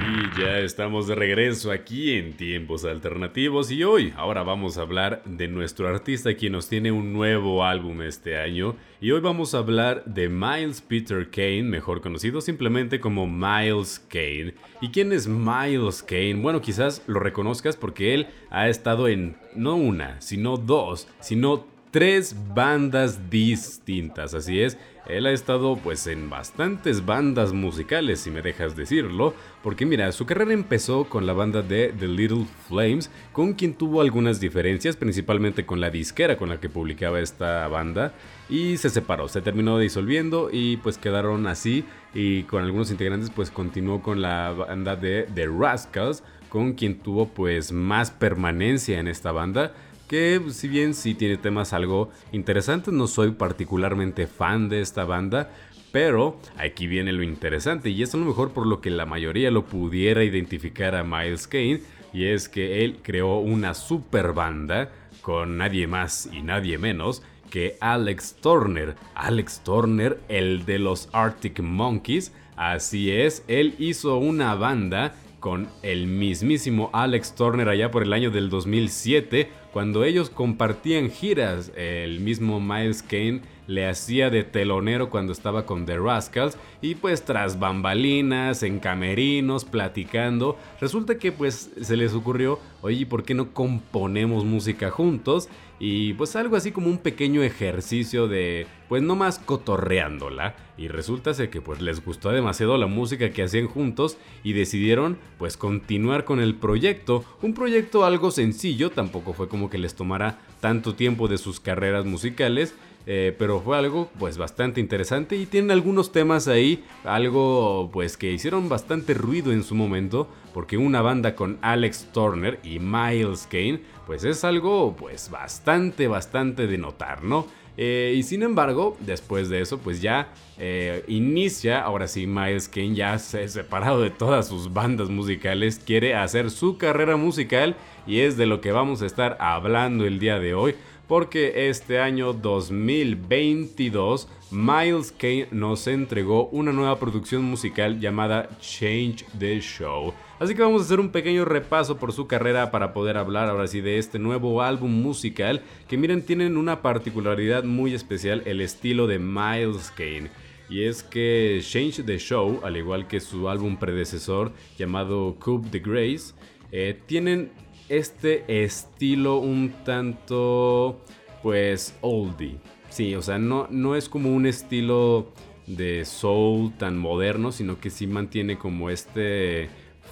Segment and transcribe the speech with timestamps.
[0.00, 5.22] Y ya estamos de regreso aquí en Tiempos Alternativos y hoy, ahora vamos a hablar
[5.26, 9.58] de nuestro artista quien nos tiene un nuevo álbum este año y hoy vamos a
[9.58, 14.54] hablar de Miles Peter Kane, mejor conocido simplemente como Miles Kane.
[14.80, 16.36] ¿Y quién es Miles Kane?
[16.36, 22.36] Bueno, quizás lo reconozcas porque él ha estado en no una, sino dos, sino tres
[22.54, 24.78] bandas distintas, así es,
[25.08, 30.24] él ha estado pues en bastantes bandas musicales, si me dejas decirlo, porque mira, su
[30.24, 35.66] carrera empezó con la banda de The Little Flames, con quien tuvo algunas diferencias, principalmente
[35.66, 38.14] con la disquera con la que publicaba esta banda,
[38.48, 41.84] y se separó, se terminó disolviendo y pues quedaron así,
[42.14, 47.28] y con algunos integrantes pues continuó con la banda de The Rascals, con quien tuvo
[47.28, 49.72] pues más permanencia en esta banda,
[50.10, 55.52] que si bien sí tiene temas algo interesantes, no soy particularmente fan de esta banda,
[55.92, 59.52] pero aquí viene lo interesante y es a lo mejor por lo que la mayoría
[59.52, 61.82] lo pudiera identificar a Miles Kane,
[62.12, 64.90] y es que él creó una super banda
[65.22, 68.96] con nadie más y nadie menos que Alex Turner.
[69.14, 76.08] Alex Turner, el de los Arctic Monkeys, así es, él hizo una banda con el
[76.08, 82.60] mismísimo Alex Turner allá por el año del 2007 cuando ellos compartían giras, el mismo
[82.60, 88.64] Miles Kane le hacía de telonero cuando estaba con The Rascals y pues tras bambalinas,
[88.64, 94.90] en camerinos, platicando, resulta que pues se les ocurrió, oye, ¿por qué no componemos música
[94.90, 95.48] juntos?
[95.82, 100.54] Y pues algo así como un pequeño ejercicio de pues no más cotorreándola.
[100.76, 105.16] Y resulta ser que pues les gustó demasiado la música que hacían juntos y decidieron
[105.38, 110.38] pues continuar con el proyecto, un proyecto algo sencillo, tampoco fue como que les tomara
[110.60, 112.74] tanto tiempo de sus carreras musicales,
[113.06, 118.30] eh, pero fue algo pues bastante interesante y tienen algunos temas ahí, algo pues que
[118.30, 123.80] hicieron bastante ruido en su momento, porque una banda con Alex Turner y Miles Kane
[124.06, 127.46] pues es algo pues bastante, bastante de notar, ¿no?
[127.76, 132.94] Eh, y sin embargo, después de eso, pues ya eh, inicia, ahora sí, Miles Kane
[132.94, 137.76] ya se ha separado de todas sus bandas musicales, quiere hacer su carrera musical
[138.06, 140.74] y es de lo que vamos a estar hablando el día de hoy,
[141.10, 149.58] porque este año 2022 Miles Kane nos entregó una nueva producción musical llamada Change the
[149.58, 150.14] Show.
[150.38, 153.66] Así que vamos a hacer un pequeño repaso por su carrera para poder hablar ahora
[153.66, 159.08] sí de este nuevo álbum musical que miren tienen una particularidad muy especial, el estilo
[159.08, 160.30] de Miles Kane.
[160.68, 165.80] Y es que Change the Show, al igual que su álbum predecesor llamado Coup de
[165.80, 166.34] Grace,
[166.70, 167.50] eh, tienen
[167.90, 171.00] este estilo un tanto,
[171.42, 172.56] pues, oldie.
[172.88, 175.32] Sí, o sea, no, no es como un estilo
[175.66, 179.68] de soul tan moderno, sino que sí mantiene como este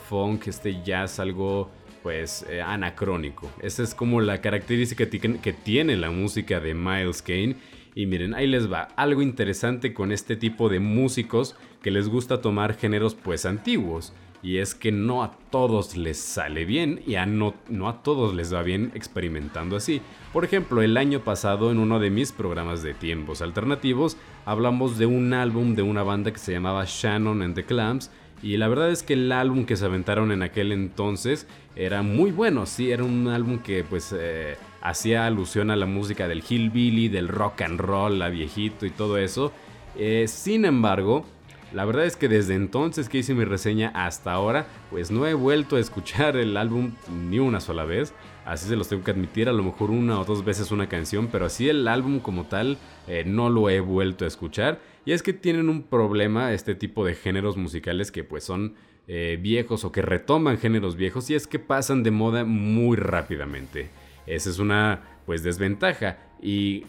[0.08, 1.70] funk, este jazz algo
[2.02, 3.50] pues eh, anacrónico.
[3.60, 7.56] Esa es como la característica que tiene la música de Miles Kane.
[7.94, 12.40] Y miren, ahí les va algo interesante con este tipo de músicos que les gusta
[12.40, 14.12] tomar géneros pues antiguos.
[14.42, 17.54] Y es que no a todos les sale bien y a no,
[17.88, 20.00] a todos les va bien experimentando así.
[20.32, 25.06] Por ejemplo, el año pasado en uno de mis programas de tiempos alternativos hablamos de
[25.06, 28.10] un álbum de una banda que se llamaba Shannon and the Clams
[28.42, 32.30] y la verdad es que el álbum que se aventaron en aquel entonces era muy
[32.30, 37.08] bueno, sí, era un álbum que pues eh, hacía alusión a la música del hillbilly,
[37.08, 39.52] del rock and roll, la viejito y todo eso.
[39.96, 41.24] Eh, sin embargo,
[41.72, 45.34] la verdad es que desde entonces que hice mi reseña hasta ahora, pues no he
[45.34, 46.92] vuelto a escuchar el álbum
[47.28, 48.14] ni una sola vez.
[48.46, 51.28] Así se los tengo que admitir, a lo mejor una o dos veces una canción,
[51.30, 54.80] pero así el álbum como tal eh, no lo he vuelto a escuchar.
[55.04, 58.74] Y es que tienen un problema este tipo de géneros musicales que pues son
[59.06, 63.90] eh, viejos o que retoman géneros viejos y es que pasan de moda muy rápidamente.
[64.26, 66.84] Esa es una pues desventaja y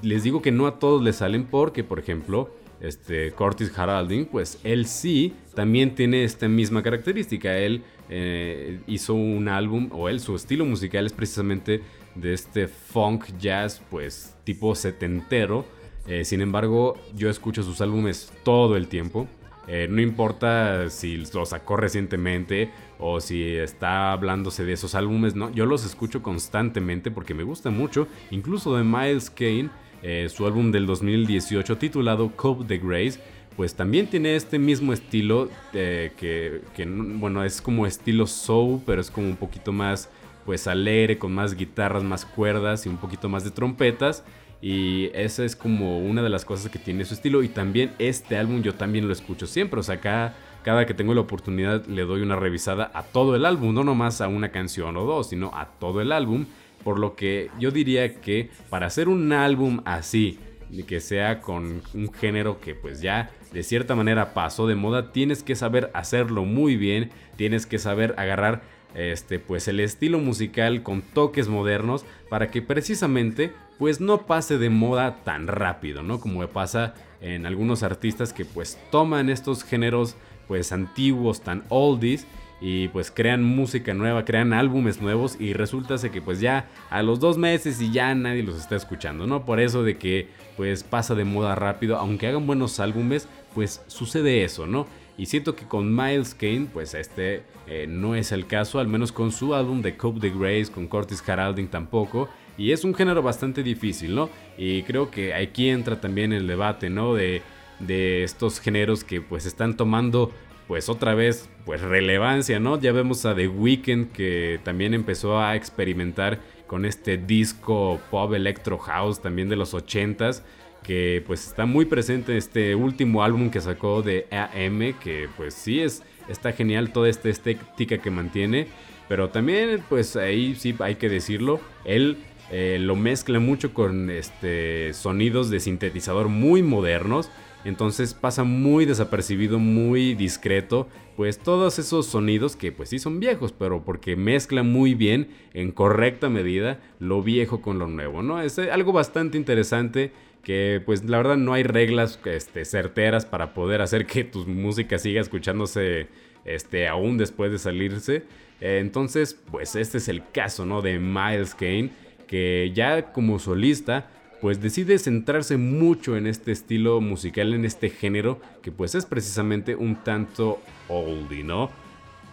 [0.00, 2.50] les digo que no a todos les salen porque por ejemplo
[2.82, 7.56] este Curtis Haralding, pues él sí también tiene esta misma característica.
[7.56, 11.80] Él eh, hizo un álbum, o él, su estilo musical es precisamente
[12.16, 15.64] de este funk jazz, pues tipo setentero.
[16.08, 19.28] Eh, sin embargo, yo escucho sus álbumes todo el tiempo.
[19.68, 22.72] Eh, no importa si los sacó recientemente
[23.04, 27.70] o si está hablándose de esos álbumes, no, yo los escucho constantemente porque me gusta
[27.70, 28.06] mucho.
[28.30, 29.70] Incluso de Miles Kane
[30.02, 33.20] eh, su álbum del 2018 titulado Cope the Grace,
[33.56, 39.10] pues también tiene este mismo estilo eh, que, bueno, es como estilo soul, pero es
[39.10, 40.08] como un poquito más,
[40.44, 44.24] pues alegre, con más guitarras, más cuerdas y un poquito más de trompetas.
[44.60, 47.42] Y esa es como una de las cosas que tiene su estilo.
[47.42, 49.80] Y también este álbum yo también lo escucho siempre.
[49.80, 53.44] O sea, acá cada que tengo la oportunidad le doy una revisada a todo el
[53.44, 56.46] álbum, no nomás a una canción o dos, sino a todo el álbum.
[56.82, 60.38] Por lo que yo diría que para hacer un álbum así,
[60.86, 65.42] que sea con un género que pues ya de cierta manera pasó de moda, tienes
[65.42, 68.62] que saber hacerlo muy bien, tienes que saber agarrar
[68.94, 74.70] este pues el estilo musical con toques modernos para que precisamente pues no pase de
[74.70, 76.20] moda tan rápido, ¿no?
[76.20, 80.16] Como pasa en algunos artistas que pues toman estos géneros
[80.48, 82.26] pues antiguos, tan oldies
[82.60, 87.18] y pues crean música nueva, crean álbumes nuevos y resulta que pues ya a los
[87.18, 89.44] dos meses y ya nadie los está escuchando, ¿no?
[89.44, 94.44] Por eso de que pues pasa de moda rápido, aunque hagan buenos álbumes, pues sucede
[94.44, 94.86] eso, ¿no?
[95.18, 99.10] Y siento que con Miles Kane, pues este eh, no es el caso, al menos
[99.10, 102.28] con su álbum de Cope the Grace, con Curtis Haralding tampoco.
[102.56, 104.30] Y es un género bastante difícil, ¿no?
[104.56, 107.14] Y creo que aquí entra también el debate, ¿no?
[107.14, 107.42] De,
[107.78, 110.32] de estos géneros que pues están tomando
[110.68, 112.80] pues otra vez pues relevancia, ¿no?
[112.80, 118.78] Ya vemos a The Weeknd que también empezó a experimentar con este disco pop electro
[118.78, 120.42] house también de los 80s
[120.82, 125.54] que pues está muy presente en este último álbum que sacó de AM que pues
[125.54, 128.68] sí es está genial toda esta estética que mantiene,
[129.08, 132.18] pero también pues ahí sí hay que decirlo, él
[132.50, 137.30] eh, lo mezcla mucho con este sonidos de sintetizador muy modernos
[137.64, 143.52] entonces pasa muy desapercibido, muy discreto, pues todos esos sonidos que pues sí son viejos,
[143.52, 148.40] pero porque mezcla muy bien en correcta medida lo viejo con lo nuevo, ¿no?
[148.40, 150.12] Es algo bastante interesante
[150.42, 154.98] que pues la verdad no hay reglas este, certeras para poder hacer que tu música
[154.98, 156.08] siga escuchándose
[156.44, 158.24] este, aún después de salirse.
[158.60, 160.82] entonces pues este es el caso, ¿no?
[160.82, 161.90] De Miles Kane,
[162.26, 164.10] que ya como solista
[164.42, 169.76] pues decide centrarse mucho en este estilo musical, en este género, que pues es precisamente
[169.76, 171.70] un tanto oldie, ¿no?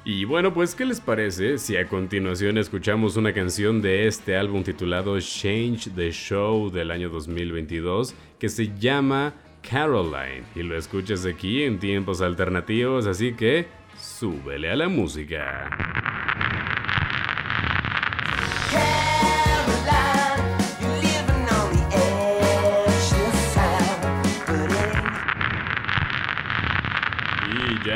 [0.04, 4.64] Y bueno, pues ¿qué les parece si a continuación escuchamos una canción de este álbum
[4.64, 11.62] titulado Change the Show del año 2022 que se llama Caroline y lo escuchas aquí
[11.62, 16.09] en tiempos alternativos, así que súbele a la música.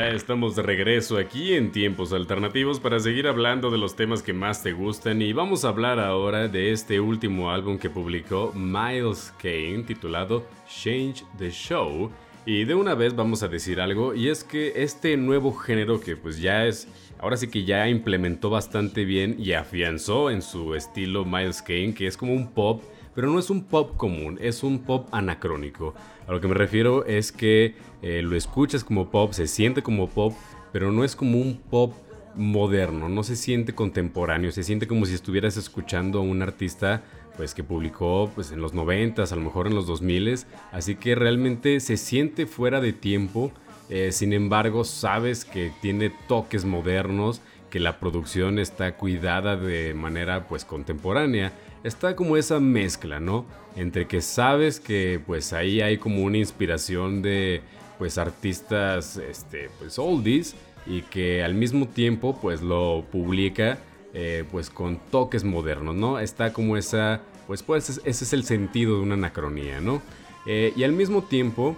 [0.04, 4.34] Ya estamos de regreso aquí en Tiempos Alternativos para seguir hablando de los temas que
[4.34, 9.32] más te gustan y vamos a hablar ahora de este último álbum que publicó Miles
[9.38, 12.10] Kane titulado Change the Show.
[12.44, 16.16] Y de una vez vamos a decir algo y es que este nuevo género que
[16.16, 16.86] pues ya es
[17.18, 22.06] ahora sí que ya implementó bastante bien y afianzó en su estilo Miles Kane que
[22.06, 22.82] es como un pop
[23.14, 25.94] pero no es un pop común, es un pop anacrónico.
[26.26, 30.08] A lo que me refiero es que eh, lo escuchas como pop, se siente como
[30.08, 30.34] pop,
[30.72, 31.94] pero no es como un pop
[32.34, 37.02] moderno, no se siente contemporáneo, se siente como si estuvieras escuchando a un artista
[37.36, 41.14] pues que publicó pues en los 90 a lo mejor en los 2000 así que
[41.14, 43.52] realmente se siente fuera de tiempo,
[43.88, 47.40] eh, sin embargo sabes que tiene toques modernos,
[47.74, 53.46] que la producción está cuidada de manera pues contemporánea está como esa mezcla, ¿no?
[53.74, 57.62] Entre que sabes que pues ahí hay como una inspiración de
[57.98, 60.54] pues artistas este pues oldies
[60.86, 63.78] y que al mismo tiempo pues lo publica
[64.12, 66.20] eh, pues con toques modernos, ¿no?
[66.20, 70.00] Está como esa pues pues ese es el sentido de una anacronía, ¿no?
[70.46, 71.76] Eh, y al mismo tiempo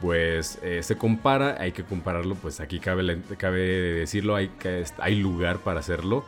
[0.00, 4.50] pues eh, se compara, hay que compararlo, pues aquí cabe, cabe decirlo, hay,
[4.98, 6.24] hay lugar para hacerlo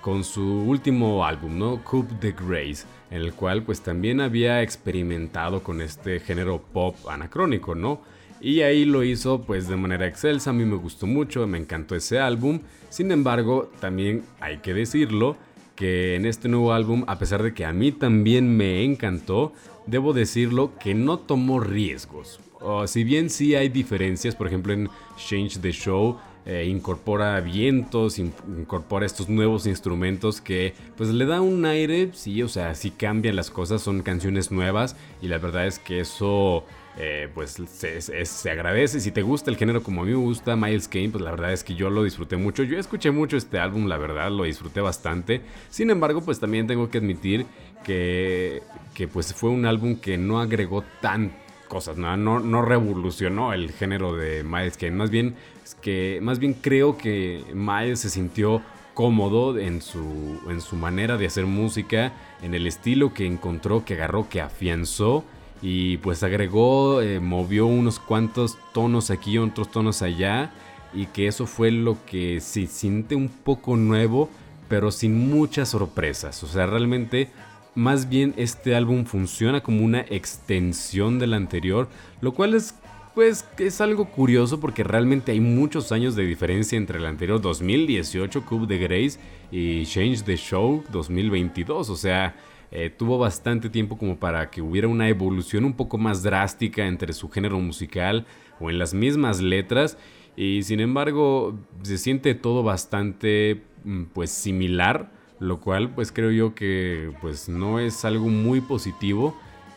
[0.00, 1.82] con su último álbum, ¿no?
[1.84, 7.74] Coup de Grace, en el cual pues también había experimentado con este género pop anacrónico,
[7.74, 8.00] ¿no?
[8.40, 11.96] Y ahí lo hizo pues de manera excelsa, a mí me gustó mucho, me encantó
[11.96, 12.60] ese álbum.
[12.88, 15.36] Sin embargo, también hay que decirlo
[15.78, 19.52] que en este nuevo álbum, a pesar de que a mí también me encantó,
[19.86, 22.40] debo decirlo que no tomó riesgos.
[22.60, 28.18] O si bien sí hay diferencias, por ejemplo en Change the Show eh, incorpora vientos,
[28.18, 33.36] incorpora estos nuevos instrumentos que pues le da un aire, sí, o sea, sí cambian
[33.36, 36.64] las cosas, son canciones nuevas y la verdad es que eso
[37.00, 38.98] eh, pues se, agradece.
[38.98, 41.52] Si te gusta el género como a mí me gusta, Miles Kane, pues la verdad
[41.52, 42.64] es que yo lo disfruté mucho.
[42.64, 45.40] Yo escuché mucho este álbum, la verdad, lo disfruté bastante.
[45.70, 47.46] Sin embargo, pues también tengo que admitir
[47.84, 48.62] que,
[48.94, 51.32] que pues fue un álbum que no agregó tan
[51.68, 52.16] cosas, ¿no?
[52.16, 54.96] No, no revolucionó el género de Miles Kane.
[54.96, 55.36] Más bien
[55.80, 58.60] que más bien creo que Miles se sintió
[58.94, 62.12] cómodo en su, en su manera de hacer música,
[62.42, 65.22] en el estilo que encontró, que agarró, que afianzó
[65.62, 70.52] y pues agregó, eh, movió unos cuantos tonos aquí, otros tonos allá.
[70.94, 74.30] y que eso fue lo que se siente un poco nuevo,
[74.68, 76.42] pero sin muchas sorpresas.
[76.42, 77.28] O sea, realmente
[77.74, 81.88] más bien este álbum funciona como una extensión del anterior,
[82.20, 82.74] lo cual es
[83.14, 88.46] pues es algo curioso porque realmente hay muchos años de diferencia entre el anterior 2018
[88.46, 89.18] Cube de Grace
[89.50, 92.36] y Change the Show 2022, o sea,
[92.70, 97.12] eh, tuvo bastante tiempo como para que hubiera una evolución un poco más drástica entre
[97.12, 98.26] su género musical
[98.60, 99.96] o en las mismas letras
[100.36, 105.10] y sin embargo se siente todo bastante mm, pues similar,
[105.40, 109.34] lo cual pues creo yo que pues no es algo muy positivo.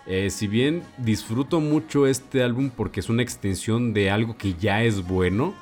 [0.07, 4.83] Eh, si bien disfruto mucho este álbum porque es una extensión de algo que ya
[4.83, 5.53] es bueno,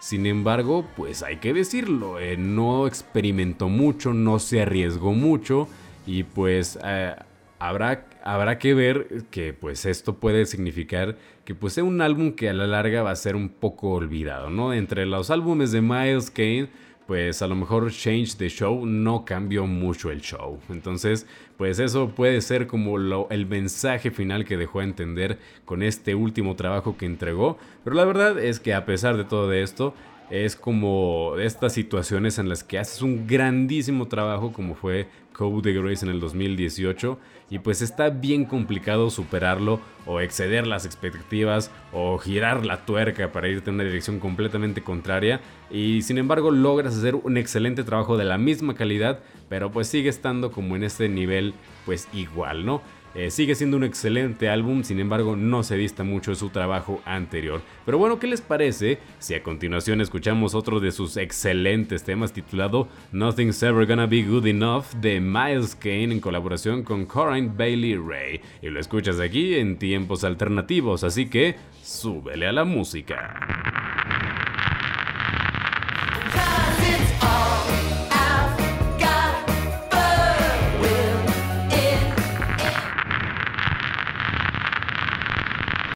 [0.00, 5.66] sin embargo, pues hay que decirlo, eh, no experimentó mucho, no se arriesgó mucho
[6.06, 7.14] y pues eh,
[7.58, 12.48] habrá, habrá que ver que pues esto puede significar que pues sea un álbum que
[12.48, 14.72] a la larga va a ser un poco olvidado, ¿no?
[14.72, 16.68] Entre los álbumes de Miles Kane
[17.06, 20.58] pues a lo mejor Change the Show no cambió mucho el show.
[20.70, 25.82] Entonces, pues eso puede ser como lo, el mensaje final que dejó a entender con
[25.82, 27.58] este último trabajo que entregó.
[27.84, 29.94] Pero la verdad es que a pesar de todo esto,
[30.30, 35.80] es como estas situaciones en las que haces un grandísimo trabajo como fue Code de
[35.80, 37.18] Grace en el 2018
[37.50, 43.48] y pues está bien complicado superarlo o exceder las expectativas o girar la tuerca para
[43.48, 45.40] irte en una dirección completamente contraria
[45.70, 50.08] y sin embargo logras hacer un excelente trabajo de la misma calidad pero pues sigue
[50.08, 51.54] estando como en este nivel
[51.84, 52.82] pues igual, ¿no?
[53.14, 57.00] Eh, sigue siendo un excelente álbum, sin embargo no se dista mucho de su trabajo
[57.04, 57.62] anterior.
[57.86, 62.88] Pero bueno, ¿qué les parece si a continuación escuchamos otro de sus excelentes temas titulado
[63.12, 68.40] Nothing's Ever Gonna Be Good Enough de Miles Kane en colaboración con Corinne Bailey Ray?
[68.62, 73.93] Y lo escuchas aquí en tiempos alternativos, así que súbele a la música.